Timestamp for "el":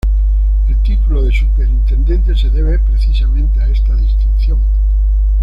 0.67-0.75